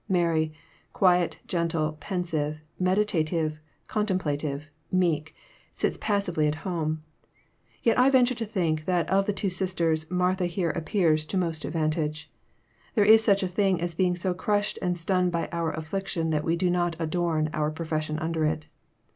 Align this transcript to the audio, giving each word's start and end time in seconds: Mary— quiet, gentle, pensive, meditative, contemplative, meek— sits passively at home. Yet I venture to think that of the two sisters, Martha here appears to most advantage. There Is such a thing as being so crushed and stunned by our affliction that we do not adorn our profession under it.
Mary— 0.09 0.51
quiet, 0.93 1.37
gentle, 1.45 1.91
pensive, 1.99 2.59
meditative, 2.79 3.59
contemplative, 3.87 4.67
meek— 4.91 5.35
sits 5.73 5.95
passively 6.01 6.47
at 6.47 6.65
home. 6.65 7.03
Yet 7.83 7.99
I 7.99 8.09
venture 8.09 8.33
to 8.33 8.45
think 8.47 8.85
that 8.85 9.07
of 9.11 9.27
the 9.27 9.31
two 9.31 9.51
sisters, 9.51 10.09
Martha 10.09 10.47
here 10.47 10.71
appears 10.71 11.23
to 11.27 11.37
most 11.37 11.65
advantage. 11.65 12.31
There 12.95 13.05
Is 13.05 13.23
such 13.23 13.43
a 13.43 13.47
thing 13.47 13.79
as 13.79 13.93
being 13.93 14.15
so 14.15 14.33
crushed 14.33 14.79
and 14.81 14.97
stunned 14.97 15.31
by 15.31 15.47
our 15.51 15.71
affliction 15.71 16.31
that 16.31 16.43
we 16.43 16.55
do 16.55 16.71
not 16.71 16.95
adorn 16.97 17.51
our 17.53 17.69
profession 17.69 18.17
under 18.17 18.43
it. 18.43 18.65